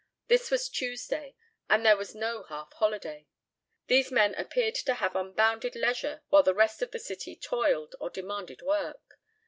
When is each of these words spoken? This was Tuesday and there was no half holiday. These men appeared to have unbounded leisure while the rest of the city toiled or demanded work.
This 0.29 0.49
was 0.49 0.67
Tuesday 0.67 1.35
and 1.69 1.85
there 1.85 1.95
was 1.95 2.15
no 2.15 2.41
half 2.45 2.73
holiday. 2.73 3.27
These 3.85 4.09
men 4.11 4.33
appeared 4.33 4.73
to 4.73 4.95
have 4.95 5.15
unbounded 5.15 5.75
leisure 5.75 6.23
while 6.29 6.41
the 6.41 6.55
rest 6.55 6.81
of 6.81 6.89
the 6.89 6.97
city 6.97 7.35
toiled 7.35 7.93
or 7.99 8.09
demanded 8.09 8.63
work. 8.63 9.19